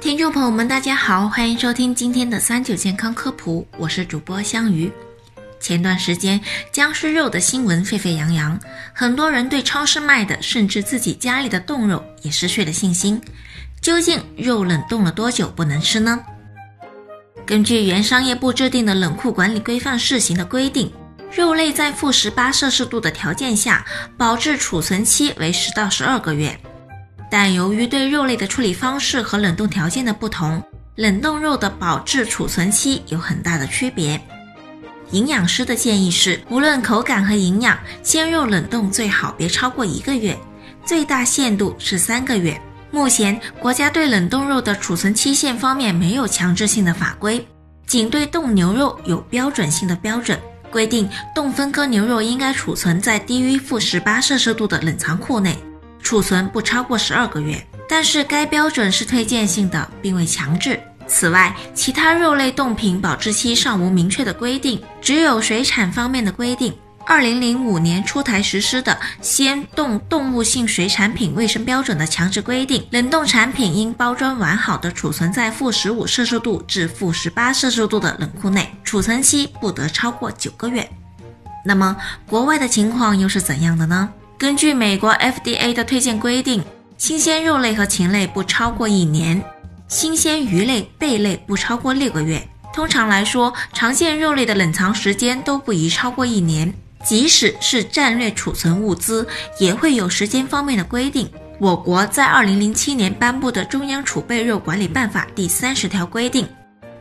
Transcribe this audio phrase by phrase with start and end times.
[0.00, 4.90] 听众朋友们，大家好，欢迎收听今天的三九健康科普，我是主播香鱼。
[5.60, 6.40] 前段时间
[6.70, 8.58] 僵尸肉的新闻沸沸扬扬，
[8.92, 13.20] 很多人对超市卖的，甚至自己家里的冻肉也失去了信心。
[13.80, 16.20] 究竟肉冷冻了多久不能吃呢？
[17.46, 20.92] 根据原商业部制定的冷库管理规范试行的规定，
[21.32, 23.84] 肉类在负十八摄氏度的条件下，
[24.16, 26.58] 保质储存期为十到十二个月。
[27.36, 30.62] 但由于对肉类的处理方式和冷冻条件的不同，
[30.94, 34.20] 冷冻肉的保质储存期有很大的区别。
[35.10, 40.38] 营养师的建议是，无论口感和营养，鲜肉冷冻最好别超过一个月，
[40.84, 42.56] 最大限度是三个月。
[42.92, 47.44] 目前国家对冷冻肉的储存期限方面没有强制性的法规，
[47.84, 50.38] 仅对冻牛肉有标准性的标准，
[50.70, 55.58] 规定冻分割牛肉应该储存在低于负十八摄氏度的冷藏库内。
[56.04, 60.78] 储存不超过十二个月，但是该标准是推荐性的，并未强制。
[61.06, 66.72] 此外，其他肉类冻品保质期尚无明确的规定，只有水产方面的规定。
[67.06, 80.86] 二零零五年出台实施的《鲜冻动物性水产品卫生标准》的强制规定，冷冻产品应包装完好的储存在负十五摄氏度至负十八摄氏度的冷库内，储存期不得超过九个月。
[81.64, 84.10] 那么，国外的情况又是怎样的呢？
[84.36, 86.62] 根据美国 FDA 的推荐规定，
[86.98, 89.42] 新鲜肉类和禽类不超过一年，
[89.88, 92.46] 新鲜鱼类、贝类不超过六个月。
[92.72, 96.72] 通常来说，常见肉类的冷藏时间都不宜超过一年。
[97.04, 99.26] 即使是战略储存物资，
[99.60, 101.30] 也会有时间方面的规定。
[101.60, 106.48] 我国在二零零七年颁布的《中央储备肉管理办法》第三十条规定，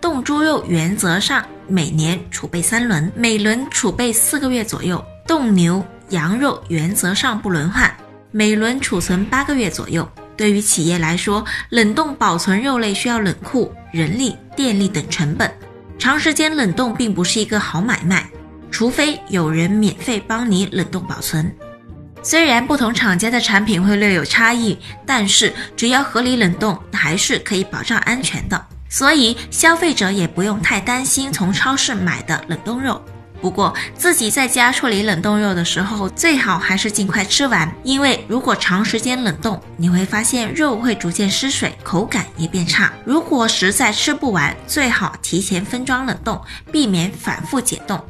[0.00, 5.02] 冻猪肉原则上每年储备三轮，每轮储备四个月左右。
[5.26, 5.82] 冻牛。
[6.10, 7.94] 羊肉原则上不轮换，
[8.30, 10.08] 每轮储存八个月左右。
[10.36, 15.50] 对于企业来说，冷冻保存肉类需要冷库、人力、电力等成本，
[15.98, 18.28] 长时间冷冻并不是一个好买卖，
[18.70, 21.54] 除非有人免费帮你冷冻保存。
[22.22, 28.66] 虽然不同厂家的产品会略有差异，但是只要合理冷冻，还是可以保障安全的。
[28.88, 33.02] 所以消费者也不用太担心从超市买的冷冻肉。
[33.42, 42.92] 不过，自己在家处理冷冻肉的时候，最好还是尽快吃完，因为如果长时间冷冻，你会发现肉会逐渐失水，口感也变差。
[43.04, 48.00] 如果实在吃不完，最好提前分装冷冻，避免反复解冻，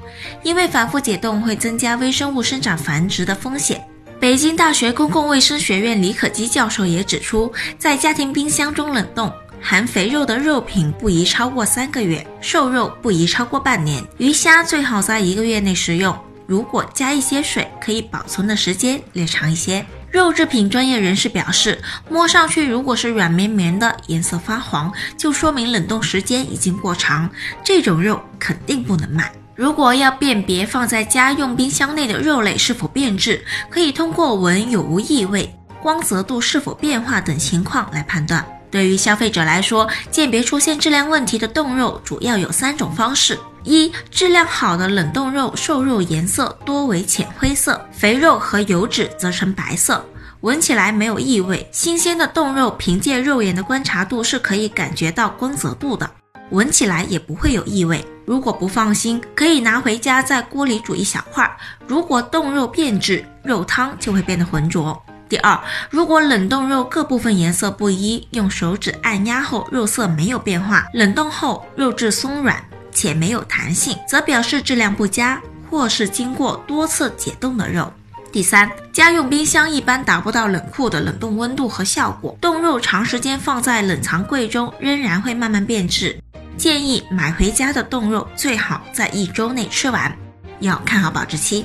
[0.42, 3.82] 因为反复解冻会增加微生物生长繁殖的风险。
[4.21, 9.32] 北京大学公共卫生学院李可基教授也指出，在家庭冰箱中冷冻。
[9.62, 16.14] 含肥肉的肉品不宜超过三个月，瘦肉不宜超过半年，鱼虾最好在一个月内食用。
[16.46, 19.86] 如果加一些水，可以保存的时间略长一些。
[20.10, 21.80] 肉制品专业人士表示，
[22.10, 27.30] 摸上去如果是软绵绵的，颜色发黄，就说明冷冻时间已经过长，
[27.64, 29.32] 这种肉肯定不能买。
[29.54, 38.44] 如果要辨别放在家用冰箱内的肉类是否变质，可以通过闻有无异味、光泽度是否变化等情况来判断。
[38.72, 50.03] 对于消费者来说，鉴别出现质量问题的冻肉主要有三种方式：一、质量好的冷冻肉，瘦肉颜色多为浅灰色，肥肉和油脂则呈白色，
[50.41, 51.69] 闻起来没有异味。
[51.71, 56.10] 新鲜的冻肉凭借肉眼的观察度是可以感觉到光泽度的，
[56.50, 58.03] 闻起来也不会有异味。
[58.25, 61.59] 如果不放心，可以拿回家在锅里煮一小块。
[61.87, 65.00] 如果冻肉变质，肉汤就会变得浑浊。
[65.32, 72.62] 第二，如果冷冻肉各部分颜色不一，用手指按压后肉色没有变化，冷冻后肉质松软
[72.93, 75.41] 且没有弹性，则表示质量不佳，
[75.71, 77.91] 或是经过多次解冻的肉。
[78.31, 86.15] 第三，家用冰箱一般达不到冷库的冷冻温度和效果，冻肉长时间放在冷藏柜中仍然会慢慢变质。
[86.59, 90.15] 建议买回家的冻肉最好在一周内吃完，
[90.60, 91.65] 要看好保质期。